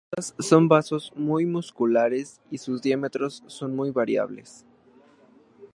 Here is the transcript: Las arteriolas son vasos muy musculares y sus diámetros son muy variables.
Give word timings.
Las 0.17 0.31
arteriolas 0.31 0.47
son 0.49 0.67
vasos 0.67 1.13
muy 1.15 1.45
musculares 1.45 2.41
y 2.49 2.57
sus 2.57 2.81
diámetros 2.81 3.43
son 3.45 3.75
muy 3.75 3.91
variables. 3.91 4.65